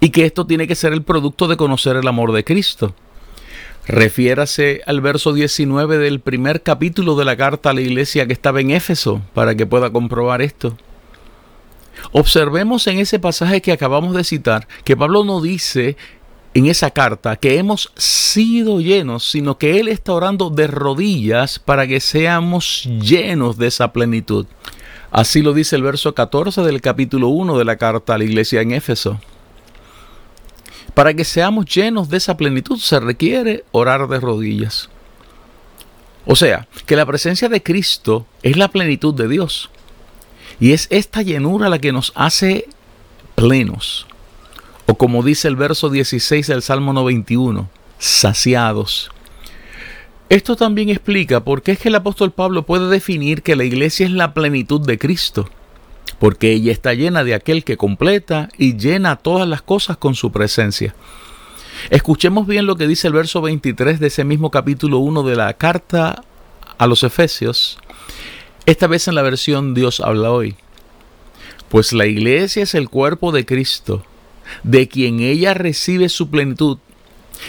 y 0.01 0.11
que 0.11 0.25
esto 0.25 0.47
tiene 0.47 0.67
que 0.67 0.75
ser 0.75 0.93
el 0.93 1.03
producto 1.03 1.49
de 1.49 1.57
conocer 1.57 1.97
el 1.97 2.09
amor 2.09 2.33
de 2.33 2.45
Cristo. 2.45 2.95
Refiérase 3.87 4.83
al 4.87 5.01
verso 5.01 5.33
19 5.33 5.99
del 5.99 6.21
primer 6.21 6.63
capítulo 6.63 7.17
de 7.17 7.25
la 7.25 7.37
carta 7.37 7.71
a 7.71 7.73
la 7.73 7.81
iglesia 7.81 8.27
que 8.27 8.33
estaba 8.33 8.61
en 8.61 8.71
Éfeso 8.71 9.23
para 9.35 9.55
que 9.55 9.67
pueda 9.67 9.91
comprobar 9.91 10.43
esto. 10.43 10.77
Observemos 12.13 12.87
en 12.87 12.99
ese 12.99 13.19
pasaje 13.19 13.61
que 13.61 13.73
acabamos 13.73 14.15
de 14.15 14.25
citar 14.25 14.67
que 14.85 14.97
Pablo 14.97 15.25
no 15.25 15.41
dice 15.41 15.97
en 16.55 16.67
esa 16.67 16.91
carta 16.91 17.37
que 17.37 17.59
hemos 17.59 17.93
sido 17.97 18.81
llenos, 18.81 19.25
sino 19.25 19.59
que 19.59 19.79
Él 19.79 19.89
está 19.89 20.13
orando 20.13 20.51
de 20.51 20.67
rodillas 20.67 21.59
para 21.59 21.87
que 21.87 22.01
seamos 22.01 22.89
llenos 23.01 23.57
de 23.57 23.69
esa 23.69 23.93
plenitud. 23.93 24.47
Así 25.11 25.43
lo 25.43 25.53
dice 25.53 25.77
el 25.77 25.83
verso 25.83 26.15
14 26.15 26.63
del 26.63 26.81
capítulo 26.81 27.29
1 27.29 27.59
de 27.59 27.65
la 27.65 27.77
carta 27.77 28.15
a 28.15 28.19
la 28.19 28.25
iglesia 28.25 28.61
en 28.61 28.73
Éfeso. 28.73 29.21
Para 30.95 31.15
que 31.15 31.25
seamos 31.25 31.67
llenos 31.67 32.09
de 32.09 32.17
esa 32.17 32.37
plenitud 32.37 32.79
se 32.79 32.99
requiere 33.01 33.65
orar 33.73 34.09
de 34.09 34.21
rodillas. 34.21 34.89
O 36.27 36.37
sea, 36.37 36.69
que 36.87 36.97
la 36.97 37.07
presencia 37.07 37.49
de 37.49 37.63
Cristo 37.63 38.27
es 38.43 38.57
la 38.57 38.69
plenitud 38.69 39.15
de 39.15 39.29
Dios. 39.29 39.71
Y 40.61 40.73
es 40.73 40.87
esta 40.91 41.23
llenura 41.23 41.69
la 41.69 41.79
que 41.79 41.91
nos 41.91 42.13
hace 42.15 42.69
plenos. 43.35 44.07
O 44.87 44.95
como 44.95 45.23
dice 45.23 45.49
el 45.49 45.57
verso 45.57 45.89
16 45.89 46.47
del 46.47 46.63
Salmo 46.63 46.93
91, 46.93 47.69
saciados. 47.99 49.11
Esto 50.29 50.57
también 50.57 50.91
explica 50.91 51.43
por 51.43 51.63
qué 51.63 51.73
es 51.73 51.79
que 51.79 51.89
el 51.89 51.95
apóstol 51.95 52.31
Pablo 52.31 52.65
puede 52.65 52.89
definir 52.89 53.43
que 53.43 53.57
la 53.57 53.65
iglesia 53.65 54.07
es 54.07 54.13
la 54.13 54.35
plenitud 54.35 54.81
de 54.81 54.99
Cristo, 54.99 55.49
porque 56.19 56.53
ella 56.53 56.71
está 56.71 56.95
llena 56.95 57.25
de 57.25 57.35
aquel 57.35 57.65
que 57.65 57.77
completa 57.77 58.49
y 58.57 58.77
llena 58.77 59.17
todas 59.17 59.49
las 59.49 59.63
cosas 59.63 59.97
con 59.97 60.15
su 60.15 60.31
presencia. 60.31 60.95
Escuchemos 61.89 62.47
bien 62.47 62.67
lo 62.67 62.77
que 62.77 62.87
dice 62.87 63.09
el 63.09 63.15
verso 63.15 63.41
23 63.41 63.99
de 63.99 64.09
ese 64.09 64.25
mismo 64.25 64.51
capítulo 64.51 64.99
1 64.99 65.23
de 65.23 65.35
la 65.35 65.55
carta 65.55 66.23
a 66.79 66.87
los 66.87 67.03
Efesios, 67.03 67.79
esta 68.67 68.87
vez 68.87 69.09
en 69.09 69.15
la 69.15 69.23
versión 69.23 69.75
Dios 69.75 70.01
habla 70.01 70.31
hoy. 70.31 70.55
Pues 71.69 71.93
la 71.93 72.07
iglesia 72.07 72.63
es 72.63 72.75
el 72.75 72.89
cuerpo 72.89 73.33
de 73.33 73.47
Cristo, 73.47 74.05
de 74.65 74.89
quien 74.89 75.21
ella 75.21 75.55
recibe 75.55 76.09
su 76.09 76.31
plenitud, 76.31 76.79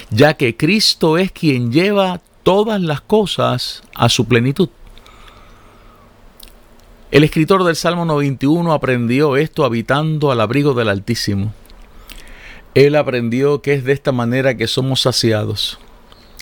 ya 0.10 0.36
que 0.36 0.56
Cristo 0.56 1.18
es 1.18 1.32
quien 1.32 1.72
lleva 1.72 2.22
todas 2.44 2.80
las 2.82 3.02
cosas 3.02 3.84
a 3.94 4.10
su 4.10 4.26
plenitud. 4.26 4.70
El 7.12 7.26
escritor 7.26 7.66
del 7.66 7.76
Salmo 7.76 8.06
91 8.06 8.72
aprendió 8.72 9.36
esto 9.36 9.66
habitando 9.66 10.32
al 10.32 10.40
abrigo 10.40 10.74
del 10.74 10.88
Altísimo. 10.88 11.54
Él 12.74 12.96
aprendió 12.96 13.62
que 13.62 13.74
es 13.74 13.84
de 13.84 13.92
esta 13.92 14.14
manera 14.14 14.56
que 14.56 14.68
somos 14.68 15.02
saciados, 15.02 15.78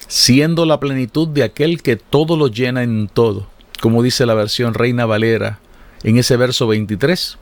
siendo 0.07 0.67
la 0.67 0.79
plenitud 0.79 1.27
de 1.27 1.43
aquel 1.43 1.81
que 1.81 1.95
todo 1.95 2.37
lo 2.37 2.49
llena 2.49 2.83
en 2.83 3.07
todo 3.07 3.47
como 3.81 4.03
dice 4.03 4.25
la 4.25 4.33
versión 4.33 4.73
Reina 4.73 5.05
Valera 5.05 5.59
en 6.03 6.17
ese 6.17 6.37
verso 6.37 6.67
23 6.67 7.37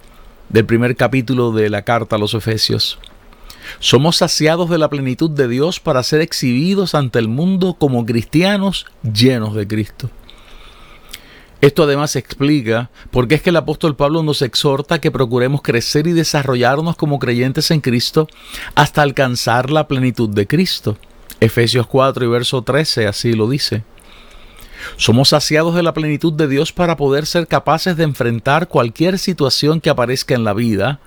del 0.49 0.65
primer 0.65 0.95
capítulo 0.95 1.51
de 1.51 1.69
la 1.69 1.81
carta 1.81 2.15
a 2.15 2.19
los 2.19 2.33
Efesios. 2.33 2.99
Somos 3.79 4.17
saciados 4.17 4.69
de 4.69 4.77
la 4.77 4.89
plenitud 4.89 5.29
de 5.29 5.47
Dios 5.47 5.79
para 5.79 6.03
ser 6.03 6.21
exhibidos 6.21 6.95
ante 6.95 7.19
el 7.19 7.27
mundo 7.27 7.75
como 7.77 8.05
cristianos 8.05 8.85
llenos 9.03 9.55
de 9.55 9.67
Cristo. 9.67 10.09
Esto 11.59 11.83
además 11.83 12.15
explica 12.15 12.91
por 13.09 13.27
qué 13.27 13.35
es 13.35 13.41
que 13.41 13.49
el 13.49 13.55
apóstol 13.55 13.95
Pablo 13.95 14.21
nos 14.21 14.43
exhorta 14.43 15.01
que 15.01 15.11
procuremos 15.11 15.63
crecer 15.63 16.05
y 16.05 16.13
desarrollarnos 16.13 16.95
como 16.95 17.17
creyentes 17.17 17.71
en 17.71 17.81
Cristo 17.81 18.27
hasta 18.75 19.01
alcanzar 19.01 19.71
la 19.71 19.87
plenitud 19.87 20.29
de 20.29 20.45
Cristo. 20.45 20.97
Efesios 21.39 21.87
4 21.87 22.25
y 22.25 22.27
verso 22.27 22.61
13 22.61 23.07
así 23.07 23.33
lo 23.33 23.49
dice. 23.49 23.83
Somos 24.97 25.29
saciados 25.29 25.75
de 25.75 25.83
la 25.83 25.93
plenitud 25.93 26.33
de 26.33 26.47
Dios 26.47 26.71
para 26.71 26.97
poder 26.97 27.25
ser 27.25 27.47
capaces 27.47 27.97
de 27.97 28.03
enfrentar 28.03 28.67
cualquier 28.67 29.19
situación 29.19 29.81
que 29.81 29.89
aparezca 29.89 30.35
en 30.35 30.43
la 30.43 30.53
vida, 30.53 30.99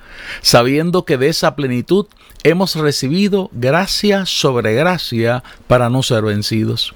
sabiendo 0.43 1.05
que 1.05 1.19
de 1.19 1.29
esa 1.29 1.57
plenitud 1.57 2.07
hemos 2.43 2.75
recibido 2.77 3.51
gracia 3.53 4.27
sobre 4.27 4.75
gracia 4.75 5.43
para 5.67 5.91
no 5.91 6.03
ser 6.03 6.23
vencidos. 6.25 6.95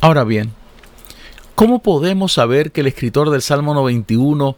Ahora 0.00 0.24
bien, 0.24 0.52
¿cómo 1.54 1.82
podemos 1.82 2.32
saber 2.32 2.72
que 2.72 2.82
el 2.82 2.86
escritor 2.86 3.30
del 3.30 3.42
Salmo 3.42 3.74
91 3.74 4.56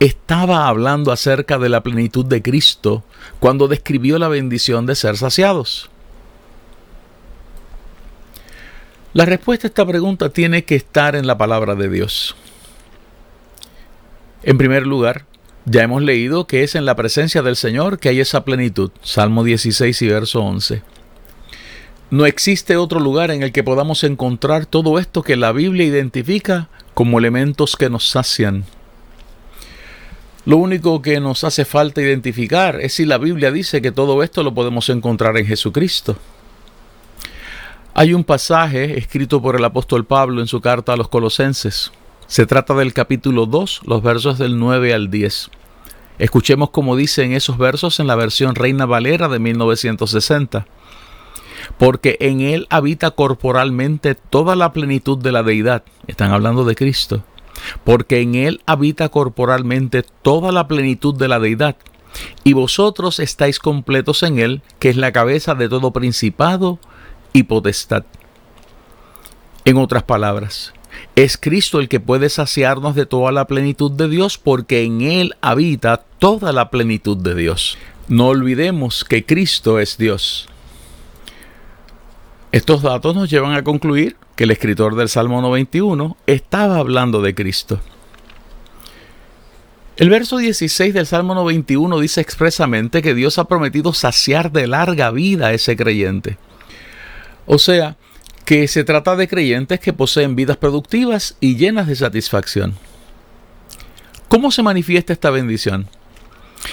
estaba 0.00 0.68
hablando 0.68 1.12
acerca 1.12 1.58
de 1.58 1.68
la 1.68 1.82
plenitud 1.82 2.24
de 2.24 2.42
Cristo 2.42 3.02
cuando 3.40 3.68
describió 3.68 4.18
la 4.18 4.28
bendición 4.28 4.86
de 4.86 4.94
ser 4.94 5.16
saciados? 5.16 5.90
La 9.18 9.24
respuesta 9.24 9.66
a 9.66 9.70
esta 9.70 9.84
pregunta 9.84 10.28
tiene 10.28 10.62
que 10.62 10.76
estar 10.76 11.16
en 11.16 11.26
la 11.26 11.36
palabra 11.36 11.74
de 11.74 11.88
Dios. 11.88 12.36
En 14.44 14.56
primer 14.58 14.86
lugar, 14.86 15.24
ya 15.64 15.82
hemos 15.82 16.02
leído 16.02 16.46
que 16.46 16.62
es 16.62 16.76
en 16.76 16.84
la 16.84 16.94
presencia 16.94 17.42
del 17.42 17.56
Señor 17.56 17.98
que 17.98 18.10
hay 18.10 18.20
esa 18.20 18.44
plenitud. 18.44 18.92
Salmo 19.02 19.42
16 19.42 20.02
y 20.02 20.06
verso 20.06 20.40
11. 20.42 20.82
No 22.12 22.26
existe 22.26 22.76
otro 22.76 23.00
lugar 23.00 23.32
en 23.32 23.42
el 23.42 23.50
que 23.50 23.64
podamos 23.64 24.04
encontrar 24.04 24.66
todo 24.66 25.00
esto 25.00 25.24
que 25.24 25.34
la 25.34 25.50
Biblia 25.50 25.84
identifica 25.84 26.68
como 26.94 27.18
elementos 27.18 27.74
que 27.74 27.90
nos 27.90 28.08
sacian. 28.08 28.66
Lo 30.44 30.58
único 30.58 31.02
que 31.02 31.18
nos 31.18 31.42
hace 31.42 31.64
falta 31.64 32.00
identificar 32.00 32.80
es 32.80 32.94
si 32.94 33.04
la 33.04 33.18
Biblia 33.18 33.50
dice 33.50 33.82
que 33.82 33.90
todo 33.90 34.22
esto 34.22 34.44
lo 34.44 34.54
podemos 34.54 34.88
encontrar 34.90 35.36
en 35.38 35.46
Jesucristo. 35.46 36.16
Hay 37.98 38.14
un 38.14 38.22
pasaje 38.22 38.96
escrito 38.96 39.42
por 39.42 39.56
el 39.56 39.64
apóstol 39.64 40.04
Pablo 40.04 40.40
en 40.40 40.46
su 40.46 40.60
carta 40.60 40.92
a 40.92 40.96
los 40.96 41.08
colosenses. 41.08 41.90
Se 42.28 42.46
trata 42.46 42.72
del 42.74 42.92
capítulo 42.94 43.44
2, 43.44 43.80
los 43.86 44.04
versos 44.04 44.38
del 44.38 44.56
9 44.56 44.94
al 44.94 45.10
10. 45.10 45.50
Escuchemos 46.20 46.70
cómo 46.70 46.94
dice 46.94 47.24
en 47.24 47.32
esos 47.32 47.58
versos 47.58 47.98
en 47.98 48.06
la 48.06 48.14
versión 48.14 48.54
Reina 48.54 48.86
Valera 48.86 49.26
de 49.26 49.40
1960. 49.40 50.64
porque 51.76 52.16
en 52.20 52.40
Él 52.40 52.68
habita 52.70 53.10
corporalmente 53.10 54.14
toda 54.14 54.54
la 54.54 54.72
plenitud 54.72 55.18
de 55.18 55.32
la 55.32 55.42
deidad. 55.42 55.82
Están 56.06 56.30
hablando 56.30 56.64
de 56.64 56.76
Cristo. 56.76 57.24
Porque 57.82 58.20
en 58.20 58.36
Él 58.36 58.60
habita 58.64 59.08
corporalmente 59.08 60.04
toda 60.22 60.52
la 60.52 60.68
plenitud 60.68 61.16
de 61.16 61.26
la 61.26 61.40
deidad. 61.40 61.74
Y 62.44 62.52
vosotros 62.52 63.18
estáis 63.18 63.58
completos 63.58 64.22
en 64.22 64.38
Él, 64.38 64.62
que 64.78 64.88
es 64.88 64.96
la 64.96 65.10
cabeza 65.10 65.56
de 65.56 65.68
todo 65.68 65.92
principado 65.92 66.78
y 67.32 67.44
potestad. 67.44 68.04
En 69.64 69.76
otras 69.76 70.02
palabras, 70.02 70.72
es 71.14 71.36
Cristo 71.36 71.80
el 71.80 71.88
que 71.88 72.00
puede 72.00 72.28
saciarnos 72.28 72.94
de 72.94 73.06
toda 73.06 73.32
la 73.32 73.46
plenitud 73.46 73.90
de 73.90 74.08
Dios 74.08 74.38
porque 74.38 74.82
en 74.82 75.02
Él 75.02 75.34
habita 75.40 76.04
toda 76.18 76.52
la 76.52 76.70
plenitud 76.70 77.16
de 77.16 77.34
Dios. 77.34 77.76
No 78.08 78.28
olvidemos 78.28 79.04
que 79.04 79.24
Cristo 79.24 79.78
es 79.78 79.98
Dios. 79.98 80.48
Estos 82.52 82.82
datos 82.82 83.14
nos 83.14 83.28
llevan 83.28 83.52
a 83.52 83.62
concluir 83.62 84.16
que 84.36 84.44
el 84.44 84.50
escritor 84.50 84.94
del 84.96 85.08
Salmo 85.08 85.42
91 85.42 86.16
estaba 86.26 86.78
hablando 86.78 87.20
de 87.20 87.34
Cristo. 87.34 87.80
El 89.98 90.10
verso 90.10 90.38
16 90.38 90.94
del 90.94 91.06
Salmo 91.06 91.34
91 91.34 91.98
dice 91.98 92.20
expresamente 92.20 93.02
que 93.02 93.14
Dios 93.14 93.38
ha 93.38 93.48
prometido 93.48 93.92
saciar 93.92 94.52
de 94.52 94.68
larga 94.68 95.10
vida 95.10 95.48
a 95.48 95.52
ese 95.52 95.76
creyente. 95.76 96.38
O 97.48 97.58
sea, 97.58 97.96
que 98.44 98.68
se 98.68 98.84
trata 98.84 99.16
de 99.16 99.26
creyentes 99.26 99.80
que 99.80 99.94
poseen 99.94 100.36
vidas 100.36 100.58
productivas 100.58 101.36
y 101.40 101.56
llenas 101.56 101.86
de 101.86 101.96
satisfacción. 101.96 102.74
¿Cómo 104.28 104.50
se 104.50 104.62
manifiesta 104.62 105.14
esta 105.14 105.30
bendición? 105.30 105.88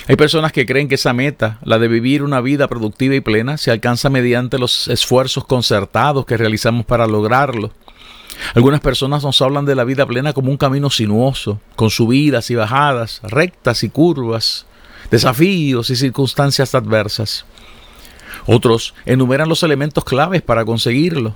Hay 0.07 0.17
personas 0.17 0.51
que 0.51 0.65
creen 0.65 0.89
que 0.89 0.95
esa 0.95 1.13
meta, 1.13 1.59
la 1.63 1.79
de 1.79 1.87
vivir 1.87 2.23
una 2.23 2.41
vida 2.41 2.67
productiva 2.67 3.15
y 3.15 3.21
plena, 3.21 3.57
se 3.57 3.71
alcanza 3.71 4.09
mediante 4.09 4.57
los 4.57 4.89
esfuerzos 4.89 5.45
concertados 5.45 6.25
que 6.25 6.35
realizamos 6.35 6.85
para 6.85 7.07
lograrlo. 7.07 7.71
Algunas 8.53 8.81
personas 8.81 9.23
nos 9.23 9.41
hablan 9.41 9.65
de 9.65 9.75
la 9.75 9.85
vida 9.85 10.05
plena 10.05 10.33
como 10.33 10.51
un 10.51 10.57
camino 10.57 10.89
sinuoso, 10.89 11.61
con 11.77 11.89
subidas 11.89 12.51
y 12.51 12.55
bajadas, 12.55 13.21
rectas 13.23 13.83
y 13.83 13.89
curvas, 13.89 14.65
desafíos 15.09 15.89
y 15.89 15.95
circunstancias 15.95 16.75
adversas. 16.75 17.45
Otros 18.47 18.93
enumeran 19.05 19.49
los 19.49 19.63
elementos 19.63 20.03
claves 20.03 20.41
para 20.41 20.65
conseguirlo. 20.65 21.35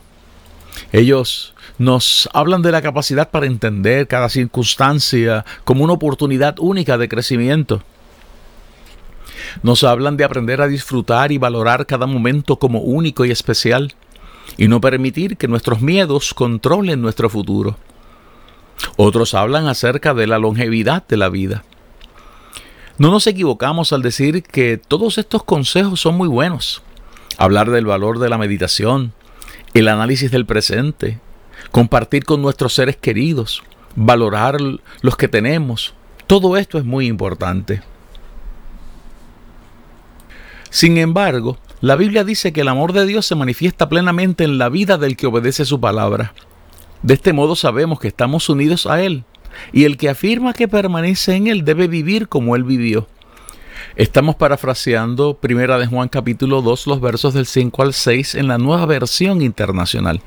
Ellos 0.92 1.54
nos 1.78 2.30
hablan 2.34 2.62
de 2.62 2.72
la 2.72 2.82
capacidad 2.82 3.30
para 3.30 3.46
entender 3.46 4.08
cada 4.08 4.30
circunstancia 4.30 5.46
como 5.64 5.84
una 5.84 5.94
oportunidad 5.94 6.56
única 6.60 6.98
de 6.98 7.10
crecimiento. 7.10 7.82
Nos 9.64 9.84
hablan 9.84 10.18
de 10.18 10.24
aprender 10.24 10.62
a 10.62 10.68
disfrutar 10.68 11.32
y 11.32 11.38
valorar 11.38 11.86
cada 11.86 12.06
momento 12.06 12.58
como 12.58 12.80
único 12.80 13.26
y 13.26 13.32
especial 13.32 13.94
y 14.58 14.68
no 14.68 14.82
permitir 14.82 15.38
que 15.38 15.48
nuestros 15.48 15.82
miedos 15.82 16.34
controlen 16.34 17.02
nuestro 17.02 17.30
futuro. 17.30 17.78
Otros 18.98 19.34
hablan 19.34 19.68
acerca 19.68 20.14
de 20.14 20.28
la 20.28 20.40
longevidad 20.40 21.06
de 21.08 21.18
la 21.18 21.30
vida. 21.30 21.64
No 22.98 23.12
nos 23.12 23.28
equivocamos 23.28 23.94
al 23.94 24.02
decir 24.02 24.44
que 24.44 24.78
todos 24.78 25.18
estos 25.18 25.44
consejos 25.44 26.02
son 26.02 26.16
muy 26.16 26.28
buenos. 26.28 26.82
Hablar 27.40 27.72
del 27.72 27.86
valor 27.86 28.20
de 28.20 28.28
la 28.28 28.38
meditación, 28.38 29.14
el 29.74 29.88
análisis 29.88 30.30
del 30.30 30.46
presente, 30.46 31.22
compartir 31.72 32.26
con 32.26 32.42
nuestros 32.42 32.74
seres 32.74 32.98
queridos, 32.98 33.64
valorar 33.96 34.58
los 35.02 35.16
que 35.16 35.30
tenemos, 35.30 35.94
todo 36.28 36.58
esto 36.58 36.78
es 36.78 36.84
muy 36.84 37.08
importante. 37.08 37.82
Sin 40.70 40.98
embargo, 40.98 41.58
la 41.80 41.96
Biblia 41.96 42.26
dice 42.26 42.52
que 42.52 42.60
el 42.60 42.68
amor 42.68 42.92
de 42.92 43.06
Dios 43.06 43.26
se 43.26 43.36
manifiesta 43.36 43.88
plenamente 43.88 44.44
en 44.44 44.58
la 44.58 44.68
vida 44.68 44.98
del 44.98 45.16
que 45.16 45.28
obedece 45.28 45.64
su 45.64 45.80
palabra. 45.80 46.34
De 47.04 47.14
este 47.14 47.32
modo 47.32 47.56
sabemos 47.56 48.02
que 48.02 48.10
estamos 48.10 48.50
unidos 48.50 48.86
a 48.86 49.02
Él, 49.02 49.24
y 49.72 49.86
el 49.86 49.96
que 49.96 50.10
afirma 50.10 50.52
que 50.52 50.68
permanece 50.68 51.36
en 51.36 51.48
Él 51.48 51.64
debe 51.64 51.88
vivir 51.88 52.28
como 52.28 52.58
Él 52.58 52.66
vivió. 52.66 53.08
Estamos 53.96 54.36
parafraseando 54.36 55.36
Primera 55.36 55.78
de 55.78 55.88
Juan 55.88 56.10
capítulo 56.10 56.62
2 56.62 56.88
los 56.88 57.02
versos 57.02 57.34
del 57.34 57.46
5 57.46 57.82
al 57.82 57.94
6 57.94 58.36
en 58.36 58.48
la 58.48 58.58
nueva 58.58 58.86
versión 58.86 59.42
internacional. 59.42 60.22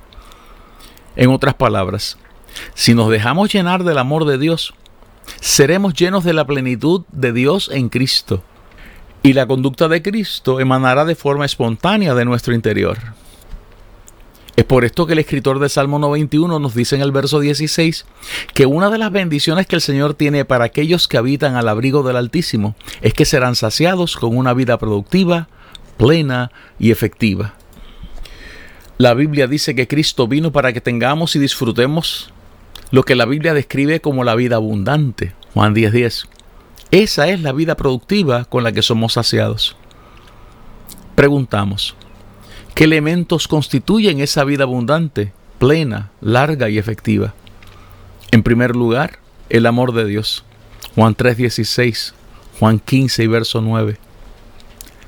En 1.16 1.30
otras 1.30 1.54
palabras, 1.54 2.18
si 2.74 2.94
nos 2.94 3.10
dejamos 3.10 3.52
llenar 3.52 3.84
del 3.84 3.98
amor 3.98 4.24
de 4.24 4.38
Dios, 4.38 4.74
seremos 5.40 5.94
llenos 5.94 6.24
de 6.24 6.32
la 6.32 6.46
plenitud 6.46 7.02
de 7.12 7.32
Dios 7.32 7.70
en 7.72 7.88
Cristo 7.88 8.42
y 9.22 9.34
la 9.34 9.46
conducta 9.46 9.88
de 9.88 10.02
Cristo 10.02 10.58
emanará 10.60 11.04
de 11.04 11.14
forma 11.14 11.44
espontánea 11.44 12.14
de 12.14 12.24
nuestro 12.24 12.54
interior. 12.54 12.98
Es 14.54 14.64
por 14.64 14.84
esto 14.84 15.06
que 15.06 15.14
el 15.14 15.18
escritor 15.18 15.58
del 15.58 15.70
Salmo 15.70 15.98
91 15.98 16.58
nos 16.58 16.74
dice 16.74 16.94
en 16.94 17.02
el 17.02 17.10
verso 17.10 17.40
16 17.40 18.04
que 18.52 18.66
una 18.66 18.90
de 18.90 18.98
las 18.98 19.10
bendiciones 19.10 19.66
que 19.66 19.76
el 19.76 19.80
Señor 19.80 20.14
tiene 20.14 20.44
para 20.44 20.64
aquellos 20.64 21.08
que 21.08 21.16
habitan 21.16 21.56
al 21.56 21.68
abrigo 21.68 22.02
del 22.02 22.16
Altísimo 22.16 22.74
es 23.00 23.14
que 23.14 23.24
serán 23.24 23.54
saciados 23.54 24.16
con 24.16 24.36
una 24.36 24.52
vida 24.52 24.78
productiva, 24.78 25.48
plena 25.96 26.52
y 26.78 26.90
efectiva. 26.90 27.54
La 28.98 29.14
Biblia 29.14 29.46
dice 29.46 29.74
que 29.74 29.88
Cristo 29.88 30.28
vino 30.28 30.52
para 30.52 30.74
que 30.74 30.82
tengamos 30.82 31.34
y 31.34 31.38
disfrutemos 31.38 32.30
lo 32.90 33.04
que 33.04 33.16
la 33.16 33.24
Biblia 33.24 33.54
describe 33.54 34.00
como 34.00 34.22
la 34.22 34.34
vida 34.34 34.56
abundante. 34.56 35.34
Juan 35.54 35.74
10:10. 35.74 35.90
10. 35.92 36.28
Esa 36.90 37.26
es 37.28 37.40
la 37.40 37.52
vida 37.52 37.74
productiva 37.74 38.44
con 38.44 38.64
la 38.64 38.72
que 38.72 38.82
somos 38.82 39.14
saciados. 39.14 39.76
Preguntamos, 41.14 41.96
¿qué 42.74 42.84
elementos 42.84 43.48
constituyen 43.48 44.20
esa 44.20 44.44
vida 44.44 44.64
abundante, 44.64 45.32
plena, 45.58 46.10
larga 46.20 46.68
y 46.68 46.78
efectiva? 46.78 47.34
En 48.30 48.42
primer 48.42 48.74
lugar, 48.74 49.18
el 49.48 49.66
amor 49.66 49.92
de 49.92 50.06
Dios. 50.06 50.44
Juan 50.94 51.14
3:16, 51.14 52.14
Juan 52.58 52.78
15 52.78 53.24
y 53.24 53.26
verso 53.26 53.60
9. 53.60 53.98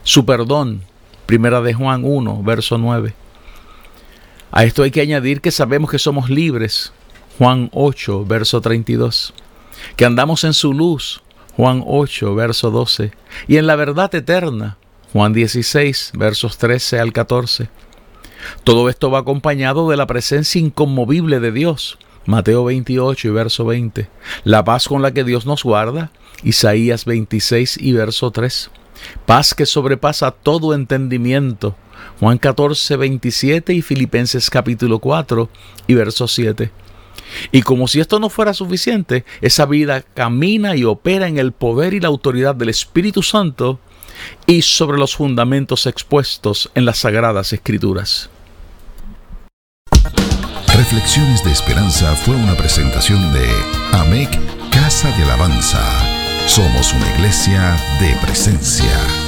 Su 0.02 0.26
perdón, 0.26 0.82
primera 1.26 1.60
de 1.60 1.74
Juan 1.74 2.02
1, 2.04 2.42
verso 2.42 2.78
9. 2.78 3.14
A 4.52 4.64
esto 4.64 4.82
hay 4.82 4.90
que 4.90 5.00
añadir 5.00 5.40
que 5.40 5.50
sabemos 5.50 5.90
que 5.90 5.98
somos 5.98 6.30
libres, 6.30 6.92
Juan 7.38 7.70
8, 7.72 8.24
verso 8.24 8.60
32, 8.60 9.34
que 9.96 10.04
andamos 10.04 10.44
en 10.44 10.52
su 10.52 10.72
luz, 10.72 11.22
Juan 11.56 11.82
8, 11.84 12.34
verso 12.34 12.70
12, 12.70 13.12
y 13.48 13.56
en 13.56 13.66
la 13.66 13.76
verdad 13.76 14.14
eterna, 14.14 14.76
Juan 15.14 15.32
16, 15.32 16.10
versos 16.16 16.58
13 16.58 16.98
al 16.98 17.12
14. 17.12 17.68
Todo 18.64 18.88
esto 18.88 19.12
va 19.12 19.20
acompañado 19.20 19.88
de 19.88 19.96
la 19.96 20.08
presencia 20.08 20.60
inconmovible 20.60 21.38
de 21.38 21.52
Dios, 21.52 21.98
Mateo 22.26 22.64
28 22.64 23.28
y 23.28 23.30
verso 23.30 23.64
20, 23.64 24.08
la 24.42 24.64
paz 24.64 24.88
con 24.88 25.02
la 25.02 25.14
que 25.14 25.22
Dios 25.22 25.46
nos 25.46 25.62
guarda, 25.62 26.10
Isaías 26.42 27.04
26 27.04 27.78
y 27.80 27.92
verso 27.92 28.32
3, 28.32 28.72
paz 29.24 29.54
que 29.54 29.66
sobrepasa 29.66 30.32
todo 30.32 30.74
entendimiento, 30.74 31.76
Juan 32.18 32.38
14, 32.38 32.96
27 32.96 33.72
y 33.72 33.82
Filipenses 33.82 34.50
capítulo 34.50 34.98
4 34.98 35.48
y 35.86 35.94
verso 35.94 36.26
7. 36.26 36.72
Y 37.52 37.62
como 37.62 37.86
si 37.86 38.00
esto 38.00 38.18
no 38.18 38.30
fuera 38.30 38.52
suficiente, 38.52 39.24
esa 39.42 39.64
vida 39.64 40.02
camina 40.02 40.74
y 40.74 40.82
opera 40.82 41.28
en 41.28 41.38
el 41.38 41.52
poder 41.52 41.94
y 41.94 42.00
la 42.00 42.08
autoridad 42.08 42.56
del 42.56 42.70
Espíritu 42.70 43.22
Santo 43.22 43.78
y 44.46 44.62
sobre 44.62 44.98
los 44.98 45.16
fundamentos 45.16 45.86
expuestos 45.86 46.70
en 46.74 46.84
las 46.84 46.98
sagradas 46.98 47.52
escrituras. 47.52 48.30
Reflexiones 50.74 51.44
de 51.44 51.52
Esperanza 51.52 52.14
fue 52.16 52.34
una 52.34 52.56
presentación 52.56 53.32
de 53.32 53.48
AMEC 53.92 54.30
Casa 54.70 55.16
de 55.16 55.22
Alabanza. 55.22 55.80
Somos 56.46 56.92
una 56.92 57.10
iglesia 57.14 57.76
de 58.00 58.16
presencia. 58.16 59.23